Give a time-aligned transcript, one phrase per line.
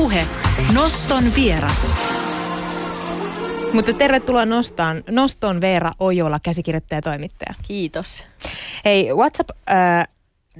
[0.00, 0.26] Puhe.
[0.74, 1.86] Noston vieras.
[3.72, 7.54] Mutta tervetuloa nostaan, nostoon Veera Ojola, käsikirjoittaja ja toimittaja.
[7.68, 8.24] Kiitos.
[8.84, 10.08] Hei, WhatsApp äh,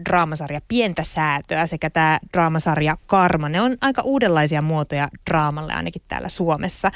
[0.04, 3.48] draamasarja Pientä säätöä sekä tämä draamasarja Karma.
[3.48, 6.91] Ne on aika uudenlaisia muotoja draamalle ainakin täällä Suomessa.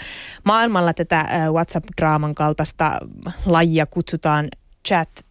[0.44, 2.98] Maailmalla tätä äh, WhatsApp-draaman kaltaista
[3.46, 4.48] lajia kutsutaan
[4.88, 5.24] chat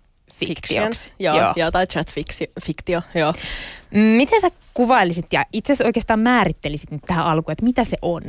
[0.48, 1.12] fiktioksi.
[1.20, 1.54] Joo, joo.
[1.56, 2.08] joo, tai chat
[2.64, 3.34] fiktio, joo.
[3.92, 8.22] Miten sä kuvailisit ja itse asiassa oikeastaan määrittelisit nyt tähän alkuun, että mitä se on?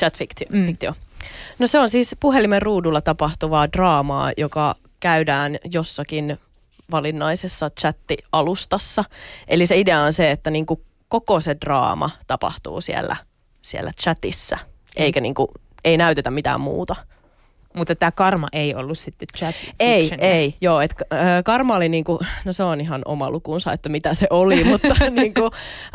[0.00, 0.46] Chat fiktio.
[0.50, 0.66] Mm.
[0.66, 0.94] fiktio.
[1.58, 6.38] No se on siis puhelimen ruudulla tapahtuvaa draamaa, joka käydään jossakin
[6.90, 9.04] valinnaisessa chatti-alustassa.
[9.48, 13.16] Eli se idea on se, että niinku koko se draama tapahtuu siellä,
[13.62, 14.58] siellä chatissa,
[14.96, 15.50] eikä niinku,
[15.84, 16.96] ei näytetä mitään muuta.
[17.76, 20.80] Mutta tämä karma ei ollut sitten chat Ei, ei, joo.
[20.80, 24.64] Et, äh, karma oli niinku, no se on ihan oma lukunsa, että mitä se oli,
[24.72, 25.44] mutta niinku,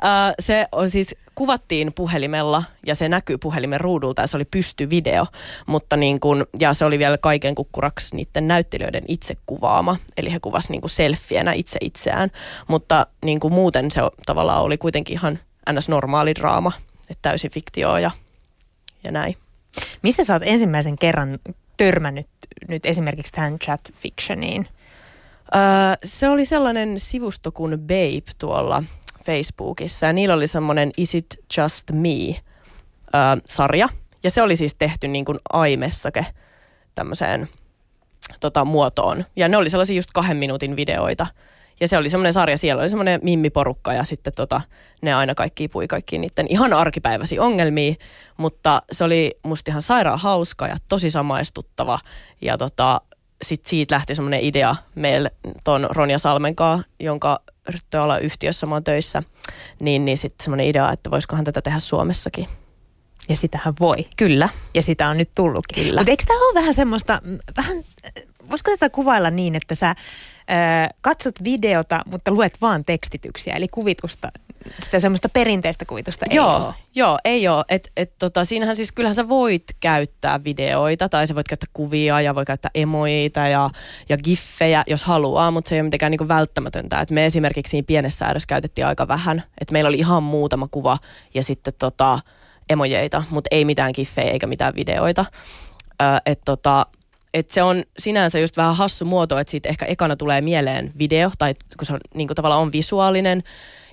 [0.03, 5.25] äh, se on siis, kuvattiin puhelimella ja se näkyy puhelimen ruudulta ja se oli pystyvideo,
[5.65, 10.39] mutta niin kuin, ja se oli vielä kaiken kukkuraksi niiden näyttelijöiden itse kuvaama, eli he
[10.39, 12.29] kuvasi niin kuin selfienä itse itseään,
[12.67, 15.39] mutta niin kuin muuten se tavallaan oli kuitenkin ihan
[15.73, 15.89] ns.
[15.89, 16.71] normaali draama,
[17.09, 18.11] että täysin fiktioa ja,
[19.05, 19.35] ja näin.
[20.03, 21.39] Missä sä oot ensimmäisen kerran
[21.77, 22.27] törmännyt
[22.67, 24.67] nyt esimerkiksi tähän chat fictioniin?
[25.55, 25.61] Öö,
[26.03, 28.83] se oli sellainen sivusto kuin Babe tuolla
[29.25, 33.89] Facebookissa ja niillä oli semmoinen Is it just me-sarja.
[34.23, 36.25] Ja se oli siis tehty niin kuin aimessake
[36.95, 37.49] tämmöiseen
[38.39, 39.25] tota, muotoon.
[39.35, 41.27] Ja ne oli sellaisia just kahden minuutin videoita.
[41.81, 44.61] Ja se oli semmoinen sarja, siellä oli semmoinen mimmiporukka ja sitten tota,
[45.01, 47.95] ne aina kaikki pui kaikki niiden ihan arkipäiväisiä ongelmia,
[48.37, 51.99] mutta se oli musta ihan sairaan hauska ja tosi samaistuttava
[52.41, 53.01] ja tota,
[53.41, 55.31] sitten siitä lähti semmoinen idea meille
[55.63, 57.39] ton Ronja Salmenkaa, jonka
[58.21, 59.23] yhtiössä mä oon töissä,
[59.79, 62.47] niin, niin sitten semmoinen idea, että voisikohan tätä tehdä Suomessakin.
[63.29, 63.95] Ja sitähän voi.
[64.17, 64.49] Kyllä.
[64.73, 65.85] Ja sitä on nyt tullutkin.
[65.85, 66.01] Kyllä.
[66.01, 67.21] Mutta eikö tämä ole vähän semmoista,
[67.57, 67.83] vähän,
[68.49, 69.95] voisiko tätä kuvailla niin, että sä
[71.01, 74.29] katsot videota, mutta luet vaan tekstityksiä, eli kuvitusta,
[74.83, 76.73] sitä semmoista perinteistä kuvitusta ei joo, ole.
[76.95, 77.65] Joo, ei ole.
[77.69, 82.21] Et, et, tota, siinähän siis kyllähän sä voit käyttää videoita tai sä voit käyttää kuvia
[82.21, 83.69] ja voi käyttää emoita ja,
[84.09, 86.99] ja giffejä, jos haluaa, mutta se ei ole mitenkään niinku välttämätöntä.
[86.99, 89.43] Et me esimerkiksi siinä pienessä säädössä käytettiin aika vähän.
[89.61, 90.97] Et meillä oli ihan muutama kuva
[91.33, 92.19] ja sitten tota,
[92.69, 95.25] emojeita, mutta ei mitään giffejä eikä mitään videoita.
[96.01, 96.85] Ö, et tota,
[97.33, 101.31] et se on sinänsä just vähän hassu muoto, että siitä ehkä ekana tulee mieleen video,
[101.37, 103.43] tai kun se on, niin kuin tavallaan on visuaalinen,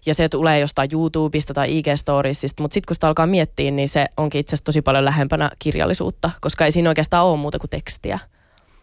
[0.06, 4.06] ja se tulee jostain YouTubesta tai IG-storiesista, mutta sitten kun sitä alkaa miettiä, niin se
[4.16, 8.18] onkin itse asiassa tosi paljon lähempänä kirjallisuutta, koska ei siinä oikeastaan ole muuta kuin tekstiä.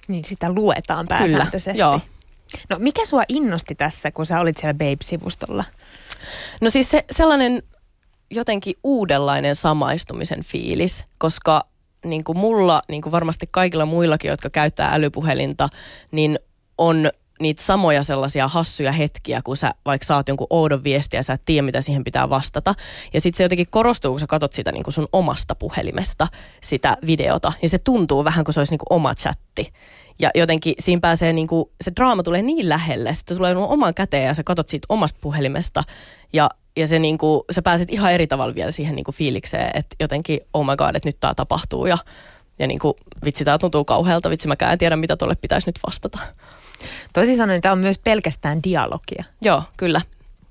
[0.08, 1.72] Niin, sitä luetaan pääsääntöisesti.
[1.72, 2.00] Kyllä, joo.
[2.70, 5.64] No mikä sua innosti tässä, kun sä olit siellä Babe-sivustolla?
[6.62, 7.64] No siis se, sellainen
[8.32, 11.66] jotenkin uudenlainen samaistumisen fiilis, koska
[12.06, 15.70] niin kuin mulla, niin kuin varmasti kaikilla muillakin, jotka käyttää älypuhelinta,
[16.12, 16.40] niin
[16.78, 21.42] on niitä samoja sellaisia hassuja hetkiä, kun sä vaikka saat jonkun oudon viestiä sä et
[21.46, 22.76] tiedä, mitä siihen pitää vastata.
[23.14, 26.28] Ja sitten se jotenkin korostuu, kun sä katot sitä niin kuin sun omasta puhelimesta,
[26.62, 29.74] sitä videota, niin se tuntuu vähän kuin se olisi niin kuin oma chatti.
[30.20, 34.26] Ja jotenkin siinä pääsee, niin kuin, se draama tulee niin lähelle, sitten tulee oman käteen
[34.26, 35.84] ja sä katot siitä omasta puhelimesta.
[36.34, 40.40] Ja ja se niinku, sä pääset ihan eri tavalla vielä siihen niinku fiilikseen, että jotenkin
[40.54, 41.98] oh my god, että nyt tämä tapahtuu ja,
[42.60, 46.20] ja niinku, vitsi tämä tuntuu kauhealta, vitsi mäkään en tiedä mitä tuolle pitäisi nyt vastata.
[47.14, 49.24] Toisin sanoen tämä on myös pelkästään dialogia.
[49.42, 50.02] Joo, kyllä.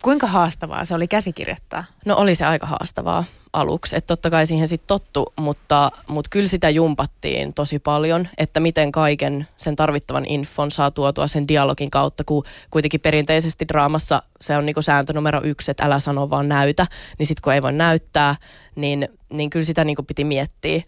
[0.04, 1.84] Kuinka haastavaa se oli käsikirjoittaa?
[2.06, 6.47] No oli se aika haastavaa aluksi, että totta kai siihen sitten tottu, mutta, mutta kyllä
[6.47, 12.25] sitä jumpattiin tosi paljon, että miten kaiken sen tarvittavan infon saa tuotua sen dialogin kautta,
[12.25, 16.86] kun kuitenkin perinteisesti draamassa se on niinku sääntö numero yksi, että älä sano vaan näytä,
[17.19, 18.36] niin sitten kun ei voi näyttää,
[18.75, 20.82] niin, niin kyllä sitä niinku piti miettiä,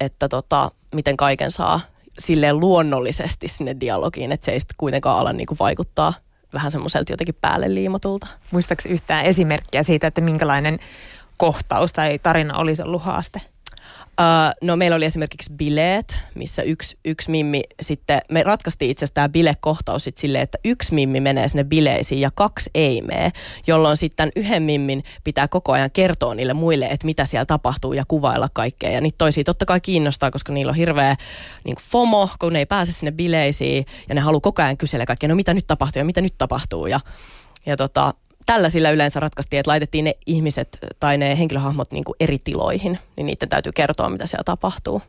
[0.00, 1.80] että tota, miten kaiken saa
[2.18, 6.12] silleen luonnollisesti sinne dialogiin, että se ei sitten kuitenkaan ala niinku vaikuttaa
[6.54, 8.26] vähän semmoiselta jotenkin päälle liimatulta.
[8.50, 10.78] Muistaaks yhtään esimerkkiä siitä, että minkälainen
[11.36, 13.40] kohtaus tai tarina olisi ollut haaste?
[14.20, 19.14] Uh, no meillä oli esimerkiksi bileet, missä yksi, yksi mimmi sitten, me ratkaistiin itse asiassa
[19.14, 23.32] tämä bilekohtaus sitten silleen, että yksi mimmi menee sinne bileisiin ja kaksi ei mene,
[23.66, 28.04] jolloin sitten yhden mimmin pitää koko ajan kertoa niille muille, että mitä siellä tapahtuu ja
[28.08, 28.90] kuvailla kaikkea.
[28.90, 31.16] Ja niitä toisia totta kai kiinnostaa, koska niillä on hirveä
[31.64, 35.28] niin FOMO, kun ne ei pääse sinne bileisiin ja ne haluaa koko ajan kysellä kaikkea,
[35.28, 36.86] no mitä nyt tapahtuu ja mitä nyt tapahtuu.
[36.86, 37.00] Ja,
[37.66, 38.14] ja tota,
[38.46, 43.26] tällaisilla yleensä ratkaistiin, että laitettiin ne ihmiset tai ne henkilöhahmot niin kuin eri tiloihin, niin
[43.26, 45.02] niiden täytyy kertoa, mitä siellä tapahtuu.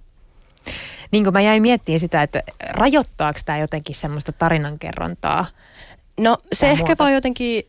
[1.12, 5.46] Niin kuin mä jäin miettimään sitä, että rajoittaako tämä jotenkin semmoista tarinankerrontaa?
[6.20, 7.04] No se ehkä muoto?
[7.04, 7.64] vaan jotenkin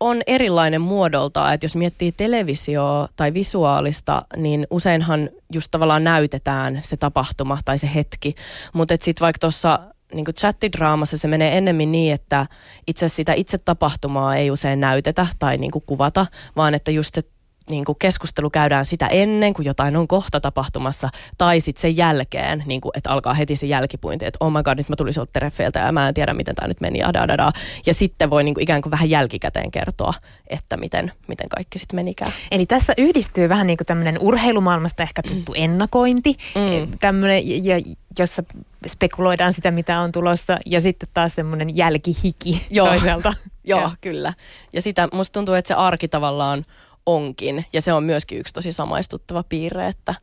[0.00, 6.96] on erilainen muodolta, että jos miettii televisio tai visuaalista, niin useinhan just tavallaan näytetään se
[6.96, 8.34] tapahtuma tai se hetki,
[8.72, 9.80] mutta sitten vaikka tuossa
[10.14, 12.46] niin chattidraamassa se menee ennemmin niin, että
[12.86, 16.26] itse sitä itse tapahtumaa ei usein näytetä tai niin kuvata,
[16.56, 17.22] vaan että just se
[17.70, 21.08] niin kuin keskustelu käydään sitä ennen, kun jotain on kohta tapahtumassa,
[21.38, 24.78] tai sitten sen jälkeen, niin kuin, että alkaa heti se jälkipuinti, että oh my god,
[24.78, 27.28] nyt mä tulin sieltä treffeiltä ja mä en tiedä, miten tämä nyt meni, ja, da,
[27.28, 27.52] da, da.
[27.86, 30.14] ja sitten voi niin kuin, ikään kuin vähän jälkikäteen kertoa,
[30.46, 32.32] että miten, miten kaikki sitten menikään.
[32.50, 35.62] Eli tässä yhdistyy vähän niin kuin tämmöinen urheilumaailmasta ehkä tuttu mm.
[35.62, 36.98] ennakointi, mm.
[37.00, 37.80] tämmöinen, ja,
[38.18, 38.42] jossa
[38.86, 42.86] spekuloidaan sitä, mitä on tulossa, ja sitten taas semmoinen jälkihiki Joo.
[42.86, 43.34] toiselta.
[43.64, 44.34] Joo, kyllä.
[44.72, 46.64] Ja sitä musta tuntuu, että se arki tavallaan
[47.06, 47.64] onkin.
[47.72, 50.14] Ja se on myöskin yksi tosi samaistuttava piirre, että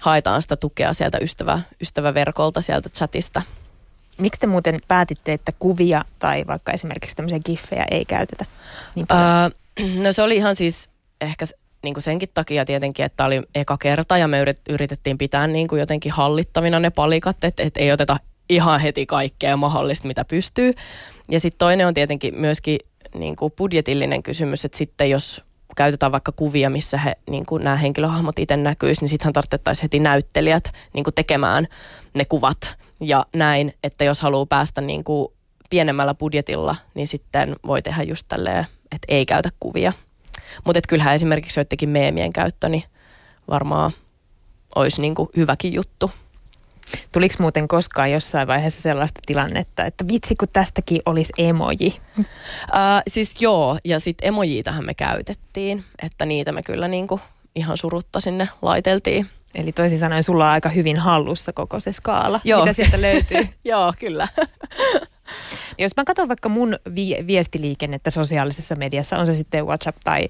[0.00, 3.42] haetaan sitä tukea sieltä ystävä, ystäväverkolta, sieltä chatista.
[4.18, 8.44] Miksi te muuten päätitte, että kuvia tai vaikka esimerkiksi tämmöisiä giffejä ei käytetä
[8.94, 9.50] niin öö,
[10.04, 10.88] no se oli ihan siis
[11.20, 11.44] ehkä
[11.82, 15.80] niin kuin senkin takia tietenkin, että oli eka kerta ja me yritettiin pitää niin kuin
[15.80, 18.16] jotenkin hallittavina ne palikat, että, että ei oteta
[18.48, 20.74] ihan heti kaikkea mahdollista, mitä pystyy.
[21.30, 22.78] Ja sitten toinen on tietenkin myöskin
[23.14, 25.42] niin kuin budjetillinen kysymys, että sitten jos
[25.76, 29.98] käytetään vaikka kuvia, missä he, niin kuin nämä henkilöhahmot itse näkyisi, niin sittenhän tarvittaisiin heti
[29.98, 31.66] näyttelijät niin kuin tekemään
[32.14, 35.28] ne kuvat ja näin, että jos haluaa päästä niin kuin
[35.70, 39.92] pienemmällä budjetilla, niin sitten voi tehdä just tälleen, että ei käytä kuvia.
[40.64, 42.82] Mutta kyllähän esimerkiksi joidenkin meemien käyttö, niin
[43.50, 43.90] varmaan
[44.74, 46.10] olisi niin kuin hyväkin juttu.
[47.12, 52.00] Tuliko muuten koskaan jossain vaiheessa sellaista tilannetta, että vitsi kun tästäkin olisi emoji?
[52.18, 52.24] Uh,
[53.08, 57.20] siis joo, ja sitten emojiitahan me käytettiin, että niitä me kyllä niinku
[57.54, 59.26] ihan surutta sinne laiteltiin.
[59.54, 62.60] Eli toisin sanoen sulla on aika hyvin hallussa koko se skaala, joo.
[62.60, 63.48] mitä sieltä löytyy.
[63.64, 64.28] joo, kyllä.
[65.78, 70.28] Jos mä katson vaikka mun vi- viestiliikennettä sosiaalisessa mediassa, on se sitten WhatsApp tai,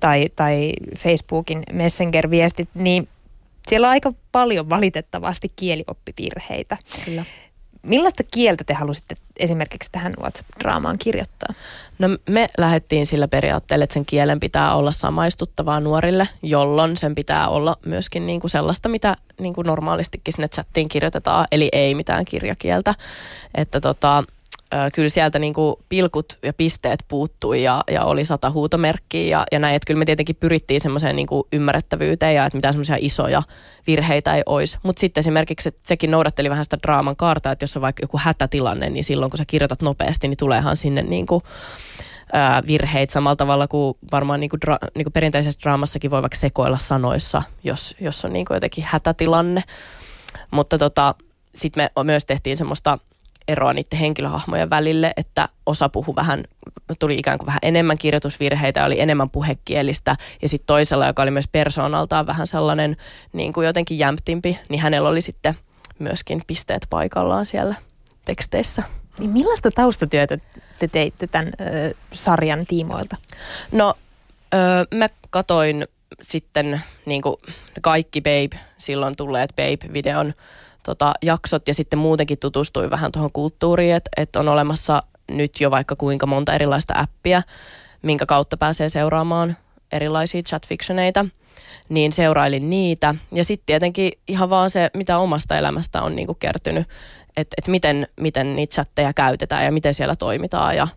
[0.00, 3.08] tai, tai Facebookin Messenger-viestit, niin
[3.68, 6.76] siellä on aika paljon valitettavasti kielioppivirheitä.
[7.04, 7.24] Kyllä.
[7.82, 11.54] Millaista kieltä te halusitte esimerkiksi tähän WhatsApp-draamaan kirjoittaa?
[11.98, 17.48] No me lähdettiin sillä periaatteella, että sen kielen pitää olla samaistuttavaa nuorille, jolloin sen pitää
[17.48, 22.24] olla myöskin niin kuin sellaista, mitä niin kuin normaalistikin sinne chattiin kirjoitetaan, eli ei mitään
[22.24, 22.94] kirjakieltä.
[23.54, 24.24] Että tota,
[24.94, 29.58] kyllä sieltä niin kuin pilkut ja pisteet puuttui ja, ja oli sata huutomerkkiä ja, ja
[29.58, 29.74] näin.
[29.74, 33.42] Että kyllä me tietenkin pyrittiin semmoiseen niin ymmärrettävyyteen ja että mitään semmoisia isoja
[33.86, 34.78] virheitä ei olisi.
[34.82, 38.18] Mutta sitten esimerkiksi että sekin noudatteli vähän sitä draaman kaartaa, että jos on vaikka joku
[38.22, 41.42] hätätilanne, niin silloin kun sä kirjoitat nopeasti, niin tuleehan sinne niin kuin,
[42.66, 46.78] virheitä samalla tavalla kuin varmaan niin kuin dra, niin kuin perinteisessä draamassakin voi vaikka sekoilla
[46.78, 49.62] sanoissa, jos, jos on niin kuin jotenkin hätätilanne.
[50.50, 51.14] Mutta tota,
[51.54, 52.98] sitten me myös tehtiin semmoista
[53.48, 56.44] eroa niiden henkilöhahmojen välille, että osa puhu vähän,
[56.98, 61.48] tuli ikään kuin vähän enemmän kirjoitusvirheitä, oli enemmän puhekielistä ja sitten toisella, joka oli myös
[61.48, 62.96] persoonaltaan vähän sellainen
[63.32, 65.54] niin kuin jotenkin jämptimpi, niin hänellä oli sitten
[65.98, 67.74] myöskin pisteet paikallaan siellä
[68.24, 68.82] teksteissä.
[69.18, 70.38] Niin millaista taustatyötä
[70.78, 73.16] te teitte tämän ö, sarjan tiimoilta?
[73.72, 73.94] No,
[74.54, 75.88] ö, mä katoin
[76.22, 77.36] sitten niin kuin
[77.80, 80.34] kaikki Babe, silloin tulleet Babe-videon
[80.82, 85.70] tota, jaksot ja sitten muutenkin tutustuin vähän tuohon kulttuuriin, että et on olemassa nyt jo
[85.70, 87.42] vaikka kuinka monta erilaista appia,
[88.02, 89.56] minkä kautta pääsee seuraamaan
[89.92, 91.26] erilaisia chatfictioneita,
[91.88, 93.14] niin seurailin niitä.
[93.32, 96.88] Ja sitten tietenkin ihan vaan se, mitä omasta elämästä on niinku kertynyt,
[97.36, 100.88] että et miten, miten niitä chatteja käytetään ja miten siellä toimitaan ja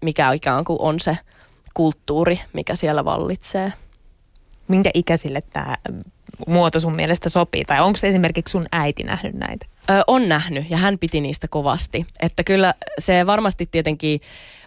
[0.00, 1.18] mikä ikään kuin on se
[1.74, 3.72] kulttuuri, mikä siellä vallitsee.
[4.68, 5.76] Minkä ikäisille tämä
[6.46, 7.64] muoto sun mielestä sopii?
[7.64, 9.66] Tai onko esimerkiksi sun äiti nähnyt näitä?
[9.90, 12.06] Ö, on nähnyt ja hän piti niistä kovasti.
[12.20, 14.20] Että kyllä se varmasti tietenkin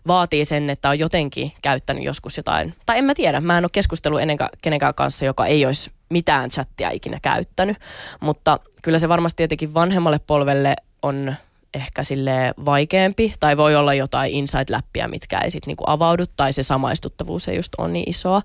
[0.08, 2.74] vaatii sen, että on jotenkin käyttänyt joskus jotain.
[2.86, 6.50] Tai en mä tiedä, mä en ole keskustellut ennen kenenkään kanssa, joka ei olisi mitään
[6.50, 7.78] chattia ikinä käyttänyt.
[8.20, 11.36] Mutta kyllä se varmasti tietenkin vanhemmalle polvelle on
[11.74, 16.64] ehkä sille vaikeampi, tai voi olla jotain inside-läppiä, mitkä ei sitten niinku avaudu, tai se
[16.64, 18.42] samaistuttavuus ei just ole niin isoa.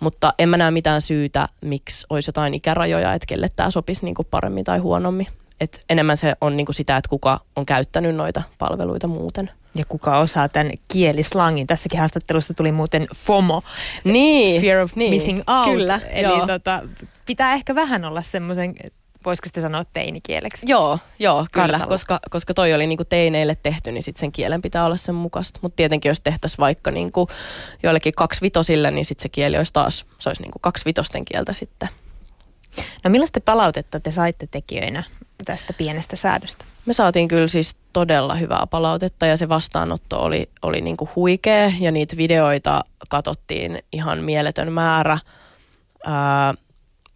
[0.00, 4.24] Mutta en mä näe mitään syytä, miksi olisi jotain ikärajoja, että kelle tämä sopisi niinku
[4.24, 5.26] paremmin tai huonommin.
[5.60, 9.50] Et enemmän se on niinku sitä, että kuka on käyttänyt noita palveluita muuten.
[9.74, 11.66] Ja kuka osaa tämän kielislangin.
[11.66, 13.62] Tässäkin haastattelusta tuli muuten FOMO.
[14.04, 14.62] Niin.
[14.62, 15.76] Fear of niin, missing out.
[15.76, 16.82] Kyllä, Eli tota,
[17.26, 18.74] pitää ehkä vähän olla semmoisen
[19.24, 20.66] voisiko sitten sanoa teinikieleksi?
[20.68, 24.84] Joo, joo kyllä, koska, koska toi oli niinku teineille tehty, niin sitten sen kielen pitää
[24.84, 25.58] olla sen mukaista.
[25.62, 27.28] Mutta tietenkin jos tehtäisiin vaikka niinku
[27.82, 31.88] joillekin kaksivitosille, niin sitten se kieli olisi taas, se olisi niinku kaksivitosten kieltä sitten.
[33.04, 35.02] No millaista palautetta te saitte tekijöinä
[35.44, 36.64] tästä pienestä säädöstä?
[36.86, 41.90] Me saatiin kyllä siis todella hyvää palautetta ja se vastaanotto oli, oli niinku huikea ja
[41.92, 45.18] niitä videoita katsottiin ihan mieletön määrä.
[46.06, 46.54] Ää,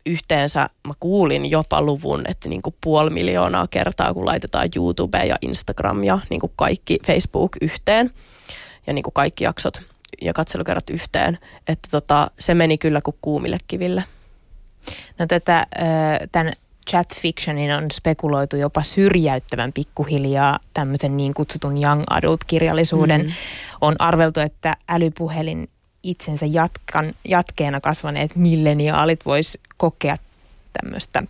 [0.06, 6.04] yhteensä mä kuulin jopa luvun, että niinku puoli miljoonaa kertaa, kun laitetaan YouTube ja Instagram
[6.04, 8.10] ja niinku kaikki Facebook yhteen
[8.86, 9.82] ja niinku kaikki jaksot
[10.22, 14.04] ja katselukerrat yhteen, että tota, se meni kyllä kuin kuumille kiville.
[15.18, 15.66] No tätä,
[16.32, 16.52] tämän
[16.90, 23.22] chat fictionin on spekuloitu jopa syrjäyttävän pikkuhiljaa tämmöisen niin kutsutun young adult-kirjallisuuden.
[23.22, 23.32] Mm.
[23.80, 25.68] On arveltu, että älypuhelin
[26.02, 30.16] itsensä jatkan, jatkeena kasvaneet milleniaalit vois kokea
[30.72, 31.22] tämmöistä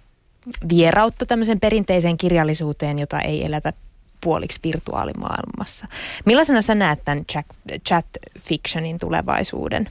[0.69, 3.73] vierautta tämmöisen perinteiseen kirjallisuuteen, jota ei elätä
[4.21, 5.87] puoliksi virtuaalimaailmassa.
[6.25, 7.25] Millaisena sä näet tämän
[7.89, 8.07] chat,
[8.41, 9.89] fictionin tulevaisuuden?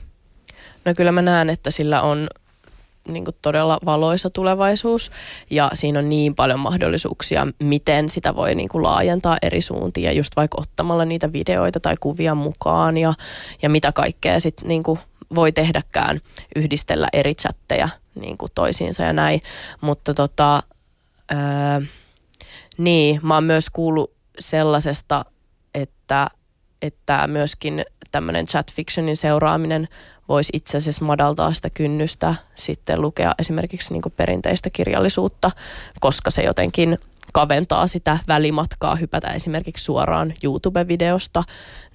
[0.84, 2.28] No kyllä mä näen, että sillä on
[3.08, 5.10] niin kuin todella valoisa tulevaisuus
[5.50, 10.12] ja siinä on niin paljon mahdollisuuksia, miten sitä voi niin kuin laajentaa eri suuntiin ja
[10.12, 13.14] just vaikka ottamalla niitä videoita tai kuvia mukaan ja,
[13.62, 14.82] ja mitä kaikkea sitten niin
[15.34, 16.20] voi tehdäkään
[16.56, 19.40] yhdistellä eri chatteja niin kuin toisiinsa ja näin,
[19.80, 20.62] mutta tota,
[21.28, 21.82] ää,
[22.78, 25.24] niin, mä oon myös kuullut sellaisesta,
[25.74, 26.26] että,
[26.82, 29.88] että myöskin tämmöinen chat fictionin seuraaminen
[30.28, 35.50] voisi itse asiassa madaltaa sitä kynnystä sitten lukea esimerkiksi niin perinteistä kirjallisuutta,
[36.00, 36.98] koska se jotenkin
[37.32, 41.42] kaventaa sitä välimatkaa hypätä esimerkiksi suoraan YouTube-videosta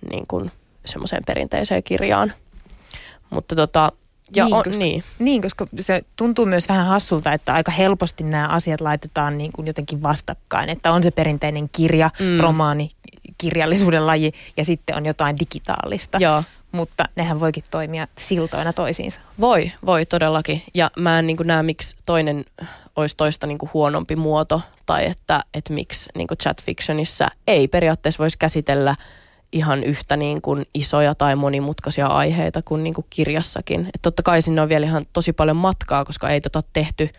[0.10, 0.52] niin kuin
[0.86, 2.34] semmoiseen perinteiseen kirjaan.
[3.30, 3.92] Mutta tota,
[4.36, 5.04] ja niin, on, koska, niin.
[5.20, 9.68] niin, koska se tuntuu myös vähän hassulta, että aika helposti nämä asiat laitetaan niin kuin
[9.68, 10.70] jotenkin vastakkain.
[10.70, 12.40] Että on se perinteinen kirja, mm.
[12.40, 12.92] romaani,
[13.38, 16.18] kirjallisuuden laji ja sitten on jotain digitaalista.
[16.22, 19.20] Joo mutta nehän voikin toimia siltoina toisiinsa.
[19.40, 20.64] Voi, voi todellakin.
[20.74, 22.46] Ja mä en niin näe, miksi toinen
[22.96, 28.38] olisi toista niin huonompi muoto, tai että, että miksi niin chat fictionissa ei periaatteessa voisi
[28.38, 28.96] käsitellä
[29.51, 33.82] ihan yhtä niin kuin isoja tai monimutkaisia aiheita kuin, niin kuin kirjassakin.
[33.96, 37.10] Et totta kai sinne on vielä ihan tosi paljon matkaa, koska ei tota tehty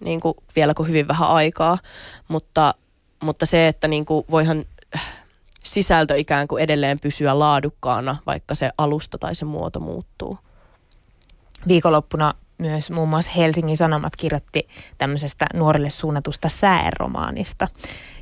[0.00, 1.78] niin kuin vielä kuin hyvin vähän aikaa,
[2.28, 2.74] mutta,
[3.22, 4.64] mutta se, että niin kuin voihan
[5.64, 10.38] sisältö ikään kuin edelleen pysyä laadukkaana, vaikka se alusta tai se muoto muuttuu.
[11.68, 17.68] Viikonloppuna myös muun muassa Helsingin Sanomat kirjoitti tämmöisestä nuorille suunnatusta sääromaanista,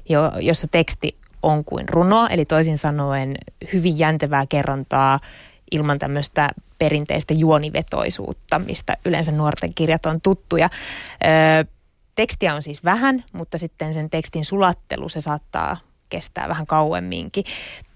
[0.08, 3.34] jo, jossa teksti on kuin runoa, eli toisin sanoen
[3.72, 5.20] hyvin jäntevää kerrontaa
[5.70, 6.48] ilman tämmöistä
[6.78, 10.68] perinteistä juonivetoisuutta, mistä yleensä nuorten kirjat on tuttuja.
[11.24, 11.64] Öö,
[12.14, 15.76] tekstiä on siis vähän, mutta sitten sen tekstin sulattelu, se saattaa
[16.08, 17.44] kestää vähän kauemminkin.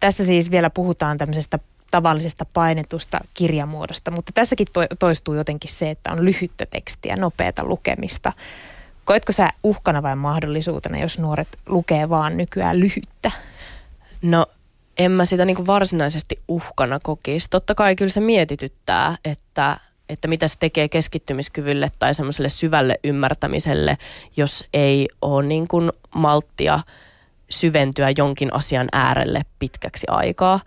[0.00, 1.59] Tässä siis vielä puhutaan tämmöisestä
[1.90, 8.33] tavallisesta painetusta kirjamuodosta, mutta tässäkin to- toistuu jotenkin se, että on lyhyttä tekstiä, nopeata lukemista.
[9.08, 13.30] Koetko sä uhkana vai mahdollisuutena, jos nuoret lukee vaan nykyään lyhyttä?
[14.22, 14.46] No
[14.98, 17.50] en mä sitä niin varsinaisesti uhkana kokisi.
[17.50, 23.98] Totta kai kyllä se mietityttää, että, että mitä se tekee keskittymiskyvylle tai semmoiselle syvälle ymmärtämiselle,
[24.36, 26.80] jos ei ole niin kuin malttia–
[27.50, 30.60] syventyä jonkin asian äärelle pitkäksi aikaa,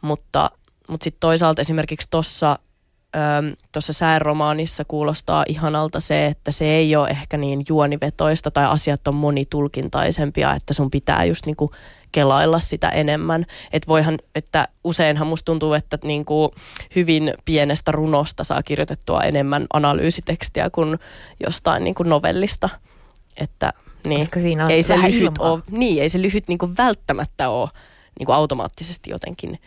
[0.00, 0.50] mutta,
[0.88, 2.58] mutta sitten toisaalta esimerkiksi tuossa
[3.72, 9.14] tuossa sääromaanissa kuulostaa ihanalta se, että se ei ole ehkä niin juonivetoista tai asiat on
[9.14, 11.70] monitulkintaisempia, että sun pitää just niinku
[12.12, 13.46] kelailla sitä enemmän.
[13.72, 16.54] Että voihan, että useinhan musta tuntuu, että niinku
[16.96, 20.98] hyvin pienestä runosta saa kirjoitettua enemmän analyysitekstiä kuin
[21.44, 22.68] jostain niinku novellista.
[23.36, 23.72] Että
[24.06, 24.20] niin.
[24.20, 27.68] Koska siinä on ei se lyhyt ole, Niin, ei se lyhyt niin kuin välttämättä ole
[28.18, 29.58] niin kuin automaattisesti jotenkin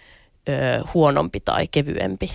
[0.50, 2.30] ö, huonompi tai kevyempi.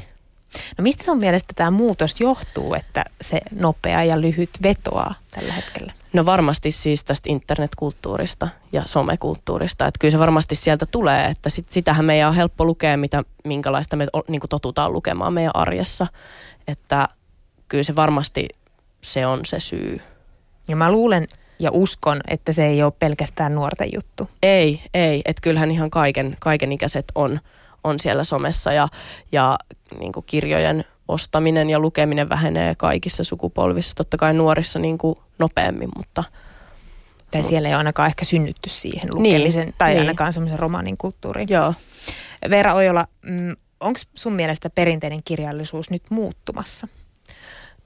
[0.79, 5.93] No mistä sun mielestä tämä muutos johtuu, että se nopea ja lyhyt vetoaa tällä hetkellä?
[6.13, 9.87] No varmasti siis tästä internetkulttuurista ja somekulttuurista.
[9.87, 13.97] Että kyllä se varmasti sieltä tulee, että sit, sitähän meidän on helppo lukea, mitä, minkälaista
[13.97, 16.07] me niin totutaan lukemaan meidän arjessa.
[16.69, 17.09] Että
[17.69, 18.49] kyllä se varmasti
[19.03, 20.01] se on se syy.
[20.69, 21.27] Ja mä luulen,
[21.59, 24.31] ja uskon, että se ei ole pelkästään nuorten juttu.
[24.43, 25.23] Ei, ei.
[25.25, 27.41] Että kyllähän ihan kaiken, kaikenikäiset on,
[27.85, 28.89] on siellä somessa ja,
[29.33, 29.59] ja
[29.99, 33.95] niin kuin kirjojen ostaminen ja lukeminen vähenee kaikissa sukupolvissa.
[33.95, 36.25] Totta kai nuorissa niin kuin nopeammin, mutta...
[37.31, 40.01] Tai siellä ei ole ainakaan ehkä synnytty siihen lukemisen niin, tai niin.
[40.01, 41.49] ainakaan semmoisen romaanin kulttuuriin.
[41.51, 41.75] Joo.
[42.51, 46.89] Veera Ojola, mm, onko sun mielestä perinteinen kirjallisuus nyt muuttumassa?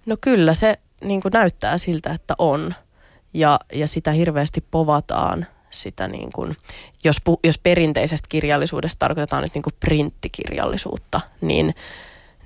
[0.07, 2.75] No kyllä se niin kuin näyttää siltä, että on
[3.35, 6.57] ja, ja sitä hirveästi povataan sitä niin kuin,
[7.05, 11.75] jos, pu, jos perinteisestä kirjallisuudesta tarkoitetaan nyt niin kuin printtikirjallisuutta, niin,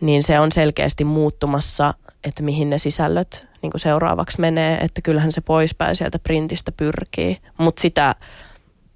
[0.01, 5.33] niin se on selkeästi muuttumassa että mihin ne sisällöt niin kuin seuraavaksi menee, että kyllähän
[5.33, 8.15] se poispäin sieltä printistä pyrkii, mutta sitä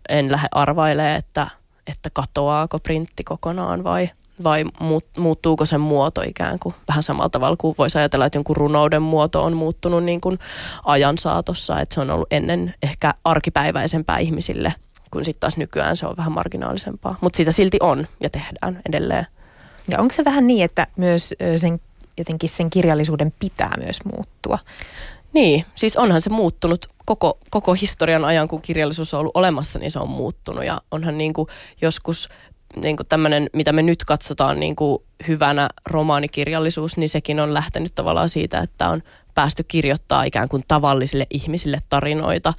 [0.08, 1.46] en lähde arvailemaan, että,
[1.86, 4.10] että katoaako printti kokonaan vai,
[4.44, 4.64] vai
[5.18, 9.42] muuttuuko sen muoto ikään kuin vähän samalla tavalla kuin voisi ajatella, että jonkun runouden muoto
[9.42, 10.38] on muuttunut niin kuin
[10.84, 14.74] ajan saatossa, että se on ollut ennen ehkä arkipäiväisempää ihmisille,
[15.10, 19.26] kun sitten taas nykyään se on vähän marginaalisempaa, mutta sitä silti on ja tehdään edelleen.
[19.88, 21.80] Ja onko se vähän niin, että myös sen,
[22.18, 24.58] jotenkin sen kirjallisuuden pitää myös muuttua?
[25.32, 29.90] Niin, siis onhan se muuttunut koko, koko historian ajan, kun kirjallisuus on ollut olemassa, niin
[29.90, 30.64] se on muuttunut.
[30.64, 31.48] Ja onhan niin kuin
[31.80, 32.28] joskus
[32.76, 37.94] niin kuin tämmöinen, mitä me nyt katsotaan niin kuin hyvänä romaanikirjallisuus, niin sekin on lähtenyt
[37.94, 39.02] tavallaan siitä, että on
[39.34, 42.54] päästy kirjoittaa ikään kuin tavallisille ihmisille tarinoita.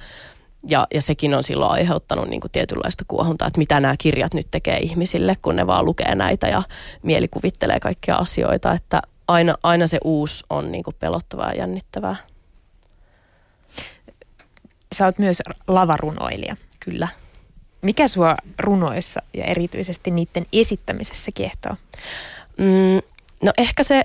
[0.68, 4.46] Ja, ja sekin on silloin aiheuttanut niin kuin tietynlaista kuohuntaa, että mitä nämä kirjat nyt
[4.50, 6.62] tekee ihmisille, kun ne vaan lukee näitä ja
[7.02, 8.72] mielikuvittelee kaikkia asioita.
[8.72, 12.16] Että aina, aina se uusi on niin kuin pelottavaa ja jännittävää.
[14.94, 16.56] Sä oot myös lavarunoilija.
[16.80, 17.08] Kyllä.
[17.82, 21.74] Mikä sua runoissa ja erityisesti niiden esittämisessä kiehtoo?
[22.58, 23.00] Mm,
[23.42, 24.04] no ehkä se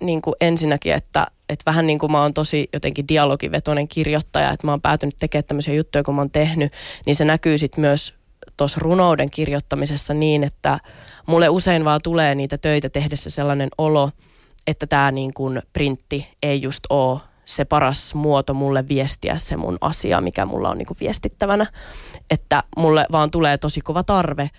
[0.00, 4.66] niin kuin ensinnäkin, että, että vähän niin kuin mä oon tosi jotenkin dialogivetoinen kirjoittaja, että
[4.66, 6.72] mä oon päätynyt tekemään tämmöisiä juttuja, kun mä oon tehnyt,
[7.06, 8.14] niin se näkyy sitten myös
[8.56, 10.78] tuossa runouden kirjoittamisessa niin, että
[11.26, 14.10] mulle usein vaan tulee niitä töitä tehdessä sellainen olo,
[14.66, 19.78] että tämä niin kuin printti ei just ole se paras muoto mulle viestiä se mun
[19.80, 21.66] asia, mikä mulla on niin kuin viestittävänä.
[22.30, 24.50] Että mulle vaan tulee tosi kova tarve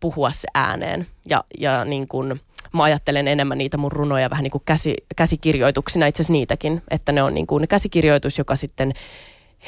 [0.00, 2.40] puhua se ääneen ja, ja niin kuin,
[2.72, 7.12] mä ajattelen enemmän niitä mun runoja vähän niin kuin käsi, käsikirjoituksina, itse asiassa niitäkin, että
[7.12, 8.92] ne on niin kuin käsikirjoitus, joka sitten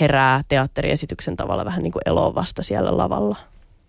[0.01, 3.37] herää teatteriesityksen tavalla vähän niin kuin eloon vasta siellä lavalla.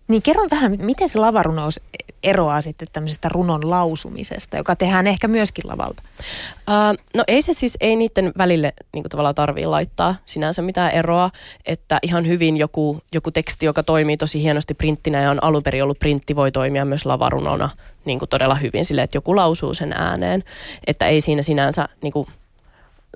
[0.08, 1.80] Niin kerro vähän, miten se lavarunous
[2.22, 6.02] eroaa sitten tämmöisestä runon lausumisesta, joka tehdään ehkä myöskin lavalta?
[6.50, 10.90] Uh, no ei se siis, ei niiden välille niin kuin tavallaan tarvii laittaa sinänsä mitään
[10.90, 11.30] eroa,
[11.66, 15.82] että ihan hyvin joku, joku teksti, joka toimii tosi hienosti printtinä ja on alun perin
[15.82, 17.70] ollut printti, voi toimia myös lavarunona
[18.04, 20.42] niin kuin todella hyvin sille, että joku lausuu sen ääneen,
[20.86, 22.28] että ei siinä sinänsä niin kuin,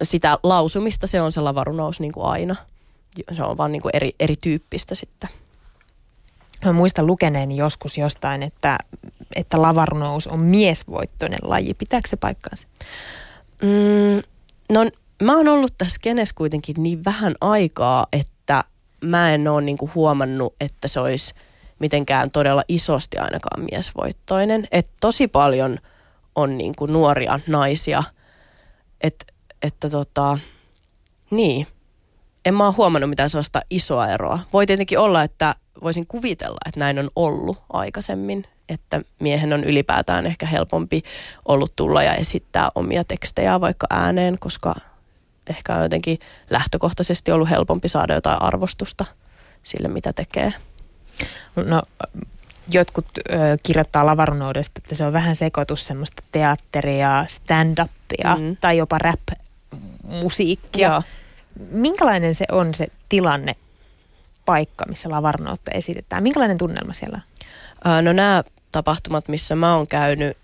[0.03, 2.57] sitä lausumista, se on se lavarunous niin kuin aina.
[3.33, 5.31] Se on vaan niin kuin eri, erityyppistä sitten.
[6.65, 8.79] Mä muistan lukeneeni joskus jostain, että,
[9.37, 11.75] että lavarunous on miesvoittoinen laji.
[11.75, 12.69] Pitääkö se paikkaansa?
[13.63, 14.23] Mm,
[14.71, 14.91] no
[15.23, 18.65] mä oon ollut tässä kenes kuitenkin niin vähän aikaa, että
[19.05, 21.35] mä en ole niinku huomannut, että se olisi
[21.79, 24.69] mitenkään todella isosti ainakaan miesvoittoinen.
[24.73, 25.79] Että tosi paljon
[26.35, 28.03] on niinku nuoria naisia,
[29.01, 29.25] että,
[29.63, 30.39] että tota,
[31.31, 31.67] niin.
[32.45, 34.39] En mä ole huomannut mitään sellaista isoa eroa.
[34.53, 40.27] Voi tietenkin olla, että voisin kuvitella, että näin on ollut aikaisemmin, että miehen on ylipäätään
[40.27, 41.03] ehkä helpompi
[41.47, 44.75] ollut tulla ja esittää omia tekstejä vaikka ääneen, koska
[45.51, 46.19] ehkä on jotenkin
[46.51, 49.05] lähtökohtaisesti ollut helpompi saada jotain arvostusta
[49.63, 50.53] sille, mitä tekee.
[51.57, 51.83] No
[52.71, 58.57] jotkut ö, kirjoittaa lavarunoudesta, että se on vähän sekoitus semmoista teatteria, stand-upia mm.
[58.61, 60.89] tai jopa rap-musiikkia.
[60.89, 61.03] Joo.
[61.71, 63.57] Minkälainen se on se tilanne
[64.45, 66.23] paikka, missä lavarnoutta esitetään.
[66.23, 67.21] Minkälainen tunnelma siellä
[67.85, 68.05] on?
[68.05, 70.37] No nämä tapahtumat, missä mä oon käynyt,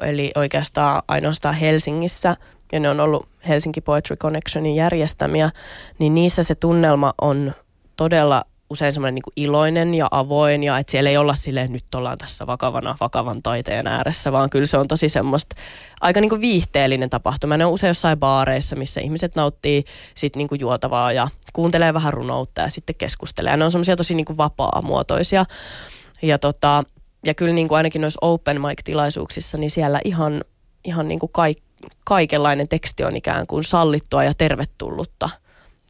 [0.00, 2.36] eli oikeastaan ainoastaan Helsingissä,
[2.72, 5.50] ja ne on ollut Helsinki Poetry Connectionin järjestämiä,
[5.98, 7.52] niin niissä se tunnelma on
[7.96, 12.18] todella usein semmoinen niin iloinen ja avoin ja että siellä ei olla silleen, nyt ollaan
[12.18, 15.56] tässä vakavana, vakavan taiteen ääressä, vaan kyllä se on tosi semmoista
[16.00, 17.56] aika niin kuin viihteellinen tapahtuma.
[17.56, 22.12] Ne on usein jossain baareissa, missä ihmiset nauttii sit niin kuin juotavaa ja kuuntelee vähän
[22.12, 23.50] runoutta ja sitten keskustelee.
[23.50, 25.44] Ja ne on semmoisia tosi niin kuin vapaa-muotoisia.
[26.22, 26.84] Ja, tota,
[27.24, 30.44] ja kyllä niin kuin ainakin noissa open mic-tilaisuuksissa, niin siellä ihan,
[30.84, 31.58] ihan niin kuin kaik,
[32.04, 35.30] kaikenlainen teksti on ikään kuin sallittua ja tervetullutta.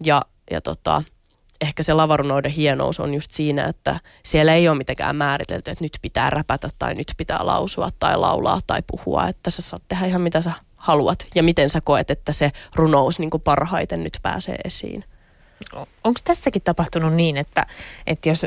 [0.05, 1.03] Ja, ja tota,
[1.61, 5.99] ehkä se lavarunoiden hienous on just siinä, että siellä ei ole mitenkään määritelty, että nyt
[6.03, 10.21] pitää räpätä tai nyt pitää lausua tai laulaa tai puhua, että sä saat tehdä ihan
[10.21, 14.57] mitä sä haluat ja miten sä koet, että se runous niin kuin parhaiten nyt pääsee
[14.65, 15.05] esiin.
[16.05, 17.67] Onko tässäkin tapahtunut niin, että,
[18.07, 18.47] että jos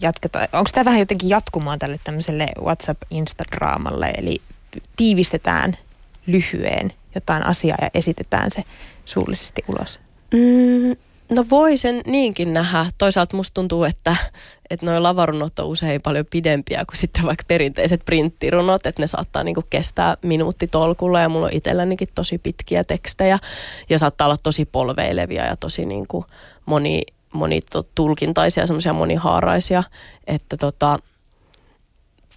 [0.00, 4.36] jatketaan, onko tämä vähän jotenkin jatkumaan tälle tämmöiselle WhatsApp-instadraamalle, eli
[4.96, 5.78] tiivistetään
[6.26, 8.64] lyhyen jotain asiaa ja esitetään se
[9.04, 10.00] suullisesti ulos?
[10.34, 10.96] Mm,
[11.30, 12.86] No voi sen niinkin nähdä.
[12.98, 14.16] Toisaalta musta tuntuu, että,
[14.70, 19.44] että nuo lavarunot on usein paljon pidempiä kuin sitten vaikka perinteiset printtirunot, että ne saattaa
[19.44, 23.38] niinku kestää minuutti tolkulla ja mulla on itsellänikin tosi pitkiä tekstejä
[23.88, 26.24] ja saattaa olla tosi polveilevia ja tosi niinku
[26.66, 27.60] moni, moni
[27.94, 29.82] tulkintaisia, semmoisia monihaaraisia,
[30.26, 30.98] että tota,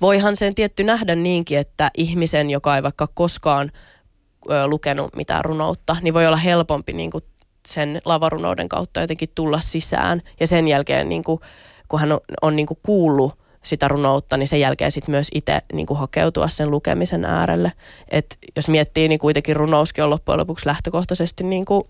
[0.01, 3.71] voihan sen tietty nähdä niinkin, että ihmisen, joka ei vaikka koskaan
[4.67, 7.23] lukenut mitään runoutta, niin voi olla helpompi niin kuin
[7.67, 10.21] sen lavarunouden kautta jotenkin tulla sisään.
[10.39, 11.39] Ja sen jälkeen, niin kuin,
[11.87, 15.61] kun hän on, on niin kuin kuullut sitä runoutta, niin sen jälkeen sitten myös itse
[15.73, 17.71] niin kuin hakeutua sen lukemisen äärelle.
[18.09, 21.83] Et jos miettii, niin kuitenkin runouskin on loppujen lopuksi lähtökohtaisesti niin kuin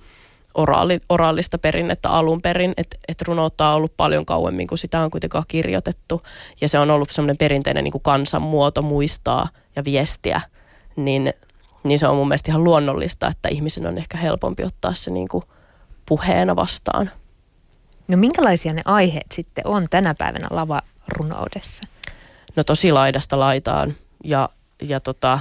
[0.53, 5.12] oraali, oraalista perinnettä alun perin, että et runoutta on ollut paljon kauemmin kuin sitä on
[5.12, 6.21] kuitenkaan kirjoitettu.
[6.62, 10.41] Ja se on ollut semmoinen perinteinen niin kuin kansanmuoto muistaa ja viestiä,
[10.95, 11.33] niin,
[11.83, 15.27] niin se on mun mielestä ihan luonnollista, että ihmisen on ehkä helpompi ottaa se niin
[15.27, 15.43] kuin
[16.05, 17.11] puheena vastaan.
[18.07, 21.83] No minkälaisia ne aiheet sitten on tänä päivänä lavarunoudessa?
[22.55, 24.49] No tosi laidasta laitaan ja,
[24.81, 25.39] ja tota,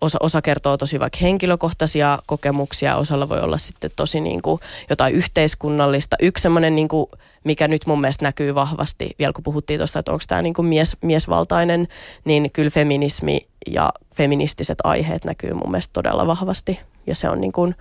[0.00, 4.60] osa, osa kertoo tosi vaikka henkilökohtaisia kokemuksia, osalla voi olla sitten tosi niin kuin
[4.90, 6.16] jotain yhteiskunnallista.
[6.22, 7.06] Yksi semmoinen, niin kuin,
[7.44, 10.66] mikä nyt mun mielestä näkyy vahvasti, vielä kun puhuttiin tuosta, että onko tämä niin kuin
[10.66, 11.88] mies, miesvaltainen,
[12.24, 16.80] niin kyllä feminismi ja feministiset aiheet näkyy mun mielestä todella vahvasti.
[17.06, 17.74] Ja se on niin kuin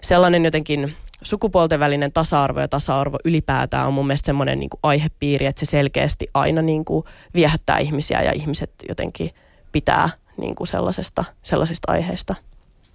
[0.00, 0.94] sellainen jotenkin
[1.24, 6.26] sukupuolten välinen tasa-arvo ja tasa-arvo ylipäätään on mun mielestä semmoinen niin aihepiiri, että se selkeästi
[6.34, 9.30] aina niin kuin viehättää ihmisiä ja ihmiset jotenkin
[9.72, 12.34] pitää niin kuin sellaisesta, sellaisista aiheista.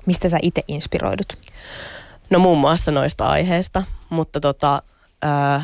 [0.05, 1.37] Mistä sä itse inspiroidut?
[2.29, 4.81] No muun muassa noista aiheista, mutta tota,
[5.21, 5.61] ää,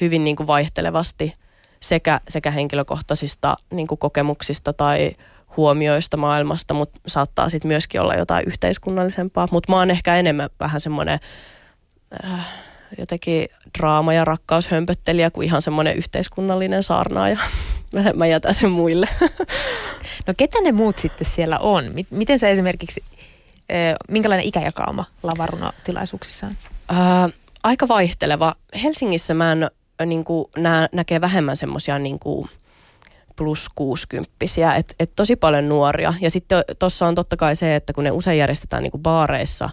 [0.00, 1.34] hyvin niin kuin vaihtelevasti
[1.80, 5.12] sekä, sekä henkilökohtaisista niin kuin kokemuksista tai
[5.56, 9.48] huomioista maailmasta, mutta saattaa sitten myöskin olla jotain yhteiskunnallisempaa.
[9.52, 11.20] Mutta mä oon ehkä enemmän vähän semmoinen
[12.24, 12.46] äh,
[12.98, 13.48] jotenkin
[13.78, 17.38] draama- ja rakkaushömpöttelijä kuin ihan semmoinen yhteiskunnallinen saarnaaja.
[17.94, 19.08] mä, mä jätän sen muille.
[20.26, 21.84] no ketä ne muut sitten siellä on?
[22.10, 26.52] Miten sä esimerkiksi, äh, minkälainen ikäjakauma lavarunotilaisuuksissa on?
[26.90, 28.54] Äh, aika vaihteleva.
[28.82, 29.70] Helsingissä mä en,
[30.06, 32.48] niin kuin, nä, näkee vähemmän semmoisia niin kuin,
[33.36, 34.32] plus 60
[34.76, 36.14] että et tosi paljon nuoria.
[36.20, 39.70] Ja sitten tuossa on totta kai se, että kun ne usein järjestetään niinku baareissa,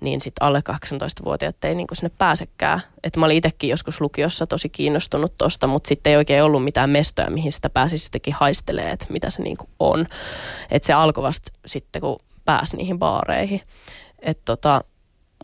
[0.00, 2.80] niin sitten alle 18-vuotiaat ei niinku sinne pääsekään.
[3.04, 6.90] Et mä olin itsekin joskus lukiossa tosi kiinnostunut tosta, mutta sitten ei oikein ollut mitään
[6.90, 10.06] mestoja, mihin sitä pääsisi jotenkin haistelee, että mitä se niinku on.
[10.70, 13.60] Että se alkoi vasta sitten, kun pääsi niihin baareihin.
[14.18, 14.84] Että tota,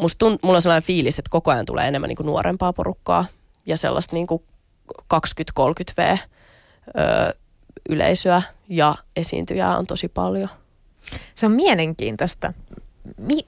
[0.01, 3.25] musta tunt, mulla on sellainen fiilis, että koko ajan tulee enemmän niinku nuorempaa porukkaa
[3.67, 4.45] ja sellaista niinku
[5.15, 5.19] 20-30
[5.97, 6.17] V.
[7.89, 10.49] yleisöä ja esiintyjää on tosi paljon.
[11.35, 12.53] Se on mielenkiintoista.
[13.23, 13.47] Mi-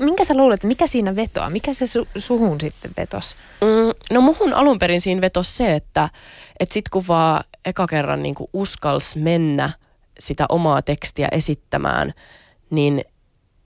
[0.00, 1.50] minkä sä luulet, mikä siinä vetoaa?
[1.50, 3.36] Mikä se su- suhun sitten vetos?
[3.60, 6.08] Mm, no muhun alun perin siinä vetos se, että
[6.60, 9.70] et sit kun vaan eka kerran niin uskals mennä
[10.20, 12.12] sitä omaa tekstiä esittämään,
[12.70, 13.04] niin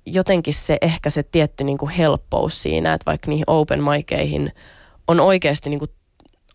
[0.06, 4.52] jotenkin se ehkä se tietty niin helppous siinä, että vaikka niihin open miceihin
[5.08, 5.80] on oikeasti niin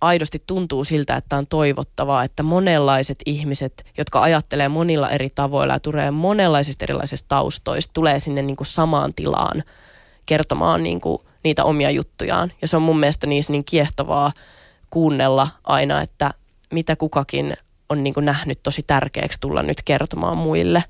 [0.02, 5.80] aidosti tuntuu siltä, että on toivottavaa, että monenlaiset ihmiset, jotka ajattelee monilla eri tavoilla ja
[5.80, 9.64] tulee monenlaisista erilaisista taustoista, tulee sinne niin kuin samaan tilaan
[10.26, 12.52] kertomaan niin kuin niitä omia juttujaan.
[12.62, 14.32] Ja se on mun mielestä niissä niin kiehtovaa
[14.90, 16.32] kuunnella aina, että
[16.74, 17.54] mitä kukakin
[17.90, 20.84] on niin kuin nähnyt tosi tärkeäksi tulla nyt kertomaan muille.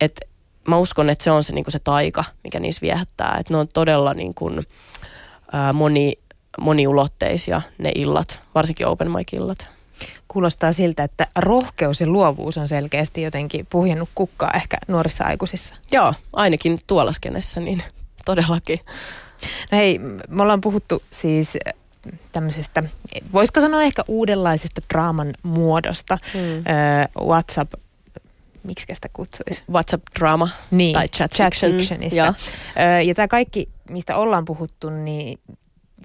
[0.00, 0.20] Et
[0.68, 3.36] mä uskon, että se on se, niin kuin se taika, mikä niissä viehättää.
[3.40, 4.66] Että ne on todella niin kuin,
[5.52, 6.12] ää, moni,
[6.60, 9.66] moniulotteisia ne illat, varsinkin open mic-illat.
[10.28, 15.74] Kuulostaa siltä, että rohkeus ja luovuus on selkeästi jotenkin puhjennut kukkaa ehkä nuorissa aikuisissa.
[15.92, 17.82] Joo, ainakin tuolla skenessä, niin
[18.24, 18.80] todellakin.
[19.72, 21.58] No hei, me ollaan puhuttu siis
[22.32, 22.82] tämmöisestä,
[23.32, 26.18] voisiko sanoa ehkä uudenlaisesta draaman muodosta.
[26.34, 26.64] Hmm.
[27.26, 27.72] WhatsApp
[28.68, 29.64] miksi sitä kutsuisi?
[29.72, 31.72] WhatsApp-drama niin, tai chat, chat fiction.
[31.72, 32.16] fictionista.
[32.16, 32.34] Ja,
[33.02, 35.38] ja tämä kaikki, mistä ollaan puhuttu, niin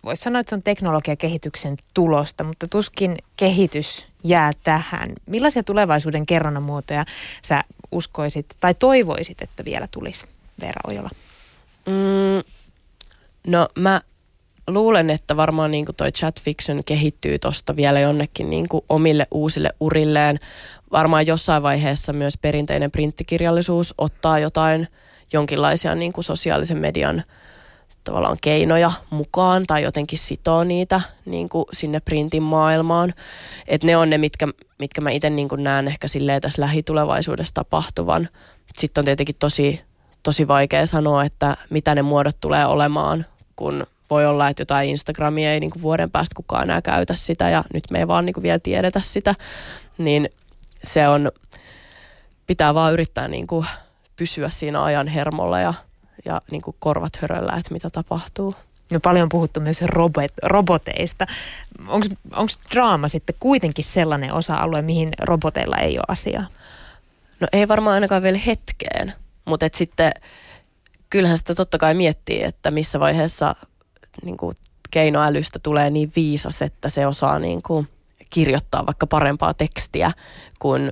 [0.06, 5.14] voisi sanoa, että se on teknologiakehityksen tulosta, mutta tuskin kehitys jää tähän.
[5.26, 7.06] Millaisia tulevaisuuden kerronnan muotoja
[7.42, 10.26] sä uskoisit tai toivoisit, että vielä tulisi,
[10.62, 11.10] Veera Ojola?
[11.86, 12.44] Mm,
[13.48, 14.02] no mä
[14.68, 19.70] luulen, että varmaan niin toi chat fiction kehittyy tuosta vielä jonnekin niin kuin omille uusille
[19.80, 20.40] urilleen.
[20.92, 24.88] Varmaan jossain vaiheessa myös perinteinen printtikirjallisuus ottaa jotain
[25.34, 27.24] jonkinlaisia niin kuin sosiaalisen median–
[28.04, 33.14] tavallaan keinoja mukaan tai jotenkin sitoo niitä niin kuin sinne printin maailmaan.
[33.68, 34.48] Et ne on ne, mitkä,
[34.80, 38.30] mitkä mä itse niin näen ehkä silleen tässä lähitulevaisuudessa tapahtuvan.
[38.78, 39.82] Sitten on tietenkin tosi,
[40.24, 45.54] tosi vaikea sanoa, että mitä ne muodot tulee olemaan, kun voi olla, että jotain Instagramia
[45.54, 48.34] ei niin kuin vuoden päästä kukaan enää käytä sitä ja nyt me ei vaan niin
[48.34, 49.34] kuin vielä tiedetä sitä.
[49.98, 50.30] Niin
[50.84, 51.32] se on,
[52.48, 53.66] pitää vaan yrittää niin kuin
[54.16, 55.74] pysyä siinä ajan hermolla ja
[56.26, 58.56] ja niin kuin korvat höröllä, että mitä tapahtuu.
[58.92, 61.26] No paljon puhuttu myös robot, roboteista.
[61.88, 66.48] Onko draama sitten kuitenkin sellainen osa-alue, mihin roboteilla ei ole asiaa?
[67.40, 69.14] No ei varmaan ainakaan vielä hetkeen,
[69.46, 70.12] mutta et sitten
[71.10, 73.56] kyllähän sitä totta kai miettii, että missä vaiheessa
[74.24, 74.56] niin kuin
[74.92, 77.88] keinoälystä tulee niin viisas, että se osaa niin kuin
[78.30, 80.12] kirjoittaa vaikka parempaa tekstiä
[80.60, 80.90] kuin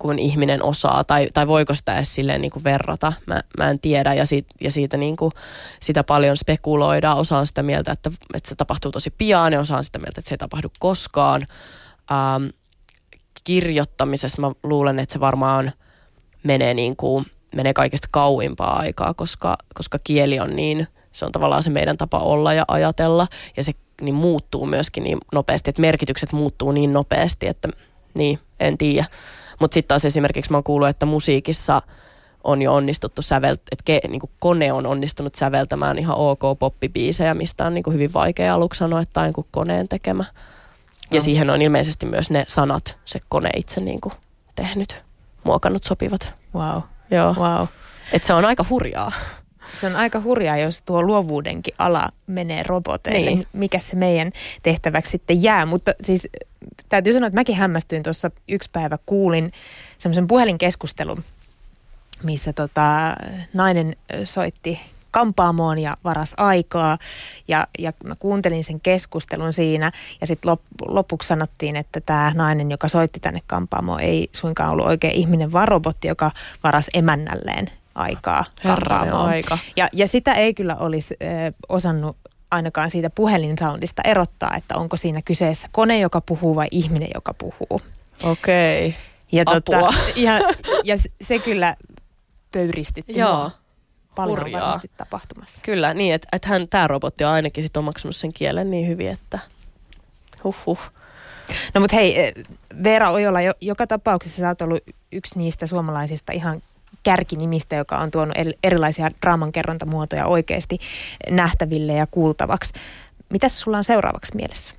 [0.00, 3.80] kuin ihminen osaa, tai, tai voiko sitä edes silleen niin kuin verrata, mä, mä en
[3.80, 5.32] tiedä, ja, siitä, ja siitä niin kuin,
[5.80, 9.98] sitä paljon spekuloidaan, osaan sitä mieltä, että, että se tapahtuu tosi pian, ja osaan sitä
[9.98, 11.46] mieltä, että se ei tapahdu koskaan.
[12.12, 12.44] Ähm,
[13.44, 15.72] kirjoittamisessa mä luulen, että se varmaan
[16.42, 21.62] menee, niin kuin, menee kaikista kauimpaa aikaa, koska, koska kieli on niin, se on tavallaan
[21.62, 26.32] se meidän tapa olla ja ajatella, ja se niin muuttuu myöskin niin nopeasti, että merkitykset
[26.32, 27.68] muuttuu niin nopeasti, että
[28.14, 29.06] niin, en tiedä.
[29.60, 31.82] Mutta sitten taas esimerkiksi mä oon kuullut, että musiikissa
[32.44, 37.34] on jo onnistuttu sävelt, että ke, niin kuin kone on onnistunut säveltämään ihan ok poppibiisejä,
[37.34, 40.24] mistä on niin kuin hyvin vaikea aluksi sanoa, että tämä on niin kuin koneen tekemä.
[41.12, 41.20] Ja no.
[41.20, 44.12] siihen on ilmeisesti myös ne sanat se kone itse niin kuin
[44.54, 45.04] tehnyt,
[45.44, 46.34] muokannut sopivat.
[46.54, 46.82] Wow.
[47.10, 47.34] Joo.
[47.34, 47.66] Wow.
[48.12, 49.12] Et se on aika hurjaa.
[49.80, 53.30] Se on aika hurjaa, jos tuo luovuudenkin ala menee roboteille.
[53.30, 53.44] Niin.
[53.52, 55.66] Mikä se meidän tehtäväksi sitten jää.
[55.66, 56.28] Mutta siis
[56.88, 58.98] täytyy sanoa, että mäkin hämmästyin tuossa yksi päivä.
[59.06, 59.52] Kuulin
[59.98, 61.24] semmoisen puhelinkeskustelun,
[62.22, 63.16] missä tota,
[63.54, 66.98] nainen soitti kampaamoon ja varas aikaa.
[67.48, 72.70] Ja, ja mä kuuntelin sen keskustelun siinä ja sitten lop, lopuksi sanottiin, että tämä nainen,
[72.70, 76.30] joka soitti tänne kampaamoon, ei suinkaan ollut oikein ihminen, vaan robotti, joka
[76.64, 78.44] varas emännälleen aikaa
[79.26, 79.58] aika.
[79.76, 81.26] Ja, ja sitä ei kyllä olisi ö,
[81.68, 82.16] osannut
[82.50, 87.80] ainakaan siitä puhelinsoundista erottaa, että onko siinä kyseessä kone, joka puhuu vai ihminen, joka puhuu.
[88.22, 88.86] Okei.
[88.86, 89.00] Okay.
[89.32, 89.80] Ja, tota,
[90.16, 90.40] ja,
[90.84, 91.76] ja se kyllä
[92.52, 93.50] pöyristytti Joo.
[94.14, 94.60] Paljon Hurjaa.
[94.60, 95.60] varmasti tapahtumassa.
[95.64, 99.08] Kyllä, niin että et hän, tämä robotti on ainakin sit omaksunut sen kielen niin hyvin,
[99.08, 99.38] että
[100.44, 100.78] huh.
[101.74, 102.32] No mutta hei,
[102.84, 104.82] Veera Ojola, joka tapauksessa sä oot ollut
[105.12, 106.62] yksi niistä suomalaisista ihan
[107.02, 110.78] kärkinimistä, joka on tuonut erilaisia draamankerrontamuotoja oikeasti
[111.30, 112.72] nähtäville ja kuultavaksi.
[113.32, 114.74] Mitäs sulla on seuraavaksi mielessä?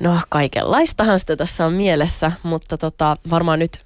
[0.00, 3.80] No kaikenlaistahan sitä tässä on mielessä, mutta tota, varmaan nyt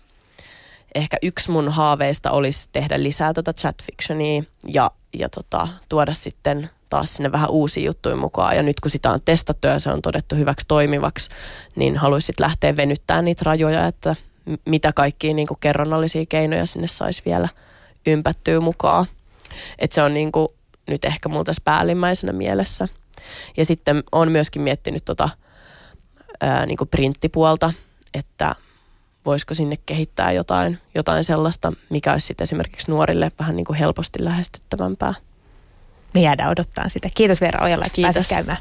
[0.94, 7.14] ehkä yksi mun haaveista olisi tehdä lisää tota chatfictionia ja, ja tota, tuoda sitten taas
[7.14, 8.56] sinne vähän uusia juttuja mukaan.
[8.56, 11.30] Ja nyt kun sitä on testattu ja se on todettu hyväksi toimivaksi,
[11.76, 14.14] niin haluaisit lähteä venyttämään niitä rajoja, että
[14.64, 17.48] mitä kaikkia niin kuin kerronnallisia keinoja sinne saisi vielä
[18.06, 19.06] ympättyä mukaan.
[19.78, 20.48] Et se on niin kuin
[20.86, 22.88] nyt ehkä mulla tässä päällimmäisenä mielessä.
[23.56, 25.28] Ja sitten on myöskin miettinyt tota,
[26.40, 27.72] ää, niin kuin printtipuolta,
[28.14, 28.54] että
[29.26, 34.24] voisiko sinne kehittää jotain, jotain sellaista, mikä olisi sitten esimerkiksi nuorille vähän niin kuin helposti
[34.24, 35.14] lähestyttävämpää.
[36.14, 37.08] Me jäädään odottaa sitä.
[37.14, 38.28] Kiitos Veera Ojala, että Kiitos.
[38.28, 38.58] käymään.